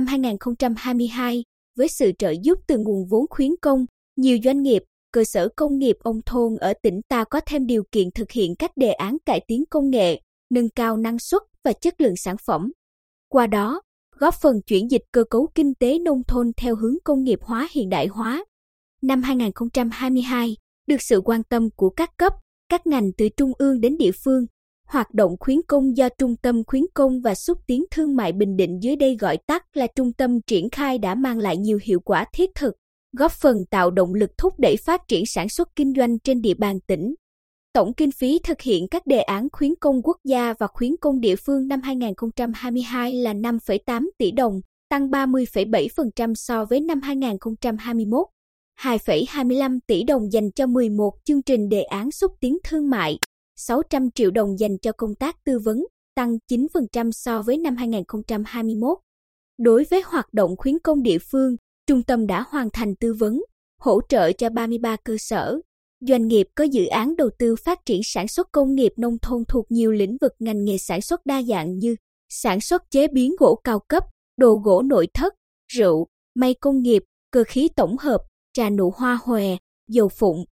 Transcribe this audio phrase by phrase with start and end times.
[0.00, 1.44] Năm 2022,
[1.76, 5.78] với sự trợ giúp từ nguồn vốn khuyến công, nhiều doanh nghiệp, cơ sở công
[5.78, 9.16] nghiệp ông thôn ở tỉnh ta có thêm điều kiện thực hiện các đề án
[9.26, 12.72] cải tiến công nghệ, nâng cao năng suất và chất lượng sản phẩm.
[13.28, 13.82] Qua đó,
[14.18, 17.68] góp phần chuyển dịch cơ cấu kinh tế nông thôn theo hướng công nghiệp hóa
[17.72, 18.44] hiện đại hóa.
[19.02, 22.32] Năm 2022, được sự quan tâm của các cấp,
[22.68, 24.46] các ngành từ trung ương đến địa phương,
[24.90, 28.56] hoạt động khuyến công do Trung tâm Khuyến công và Xúc tiến Thương mại Bình
[28.56, 32.00] Định dưới đây gọi tắt là Trung tâm triển khai đã mang lại nhiều hiệu
[32.00, 32.74] quả thiết thực,
[33.16, 36.54] góp phần tạo động lực thúc đẩy phát triển sản xuất kinh doanh trên địa
[36.54, 37.14] bàn tỉnh.
[37.72, 41.20] Tổng kinh phí thực hiện các đề án khuyến công quốc gia và khuyến công
[41.20, 48.26] địa phương năm 2022 là 5,8 tỷ đồng, tăng 30,7% so với năm 2021.
[48.80, 53.18] 2,25 tỷ đồng dành cho 11 chương trình đề án xúc tiến thương mại,
[53.66, 58.98] 600 triệu đồng dành cho công tác tư vấn, tăng 9% so với năm 2021.
[59.58, 63.42] Đối với hoạt động khuyến công địa phương, trung tâm đã hoàn thành tư vấn,
[63.80, 65.60] hỗ trợ cho 33 cơ sở,
[66.00, 69.44] doanh nghiệp có dự án đầu tư phát triển sản xuất công nghiệp nông thôn
[69.48, 71.96] thuộc nhiều lĩnh vực ngành nghề sản xuất đa dạng như
[72.28, 74.04] sản xuất chế biến gỗ cao cấp,
[74.36, 75.34] đồ gỗ nội thất,
[75.72, 78.20] rượu, may công nghiệp, cơ khí tổng hợp,
[78.52, 79.56] trà nụ hoa hòe,
[79.88, 80.44] dầu phụng.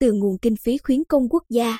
[0.00, 1.78] Từ nguồn kinh phí khuyến công quốc gia,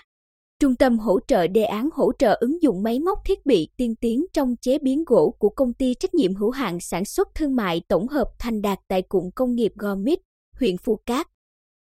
[0.64, 3.94] Trung tâm hỗ trợ đề án hỗ trợ ứng dụng máy móc thiết bị tiên
[3.94, 7.56] tiến trong chế biến gỗ của công ty trách nhiệm hữu hạn sản xuất thương
[7.56, 10.18] mại tổng hợp Thành Đạt tại cụm công nghiệp Gò Mít,
[10.60, 11.28] huyện Phù Cát.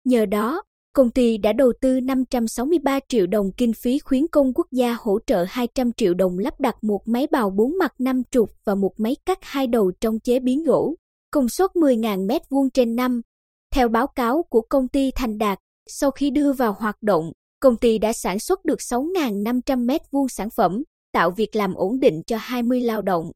[0.03, 4.67] Nhờ đó, công ty đã đầu tư 563 triệu đồng kinh phí khuyến công quốc
[4.71, 8.49] gia hỗ trợ 200 triệu đồng lắp đặt một máy bào bốn mặt 5 trục
[8.65, 10.95] và một máy cắt hai đầu trong chế biến gỗ,
[11.31, 13.21] công suất 10.000 m2 trên năm.
[13.73, 17.77] Theo báo cáo của công ty Thành Đạt, sau khi đưa vào hoạt động, công
[17.77, 22.21] ty đã sản xuất được 6.500 mét vuông sản phẩm, tạo việc làm ổn định
[22.27, 23.31] cho 20 lao động.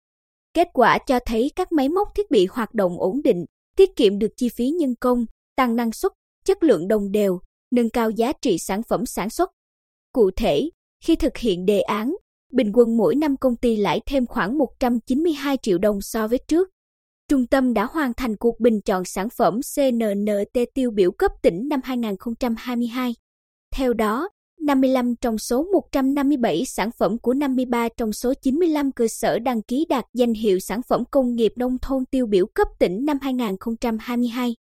[0.54, 3.46] Kết quả cho thấy các máy móc thiết bị hoạt động ổn định,
[3.78, 6.12] tiết kiệm được chi phí nhân công, tăng năng suất,
[6.46, 7.40] chất lượng đồng đều,
[7.72, 9.50] nâng cao giá trị sản phẩm sản xuất.
[10.14, 10.70] Cụ thể,
[11.04, 12.16] khi thực hiện đề án,
[12.54, 16.70] bình quân mỗi năm công ty lãi thêm khoảng 192 triệu đồng so với trước.
[17.30, 21.68] Trung tâm đã hoàn thành cuộc bình chọn sản phẩm CNNT tiêu biểu cấp tỉnh
[21.70, 23.14] năm 2022.
[23.78, 24.30] Theo đó,
[24.62, 29.86] 55 trong số 157 sản phẩm của 53 trong số 95 cơ sở đăng ký
[29.90, 34.56] đạt danh hiệu sản phẩm công nghiệp nông thôn tiêu biểu cấp tỉnh năm 2022.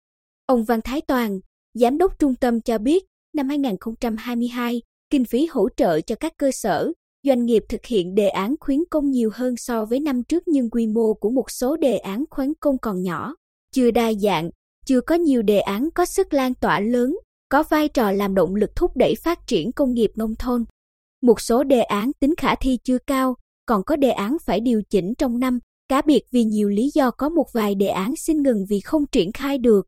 [0.47, 1.41] Ông Văn Thái Toàn,
[1.75, 3.05] Giám đốc trung tâm cho biết,
[3.35, 6.93] năm 2022, kinh phí hỗ trợ cho các cơ sở,
[7.25, 10.71] doanh nghiệp thực hiện đề án khuyến công nhiều hơn so với năm trước nhưng
[10.71, 13.35] quy mô của một số đề án khuyến công còn nhỏ,
[13.73, 14.51] chưa đa dạng,
[14.87, 17.17] chưa có nhiều đề án có sức lan tỏa lớn,
[17.51, 20.65] có vai trò làm động lực thúc đẩy phát triển công nghiệp nông thôn.
[21.23, 23.35] Một số đề án tính khả thi chưa cao,
[23.67, 25.59] còn có đề án phải điều chỉnh trong năm,
[25.89, 29.07] cá biệt vì nhiều lý do có một vài đề án xin ngừng vì không
[29.13, 29.87] triển khai được.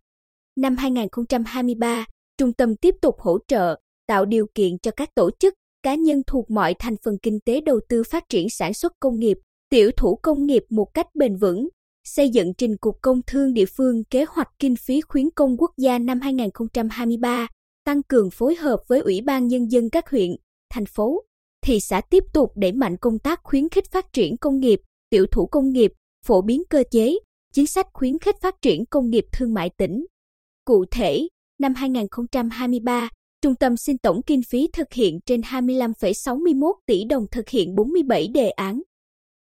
[0.57, 2.07] Năm 2023,
[2.39, 6.23] trung tâm tiếp tục hỗ trợ, tạo điều kiện cho các tổ chức, cá nhân
[6.27, 9.39] thuộc mọi thành phần kinh tế đầu tư phát triển sản xuất công nghiệp,
[9.71, 11.69] tiểu thủ công nghiệp một cách bền vững,
[12.05, 15.71] xây dựng trình Cục Công Thương địa phương kế hoạch kinh phí khuyến công quốc
[15.77, 17.49] gia năm 2023,
[17.85, 20.31] tăng cường phối hợp với Ủy ban Nhân dân các huyện,
[20.71, 21.23] thành phố,
[21.67, 24.81] thị xã tiếp tục đẩy mạnh công tác khuyến khích phát triển công nghiệp,
[25.11, 25.93] tiểu thủ công nghiệp,
[26.27, 27.19] phổ biến cơ chế,
[27.55, 30.07] chính sách khuyến khích phát triển công nghiệp thương mại tỉnh.
[30.65, 33.09] Cụ thể, năm 2023,
[33.43, 38.29] Trung tâm xin tổng kinh phí thực hiện trên 25,61 tỷ đồng thực hiện 47
[38.35, 38.83] đề án,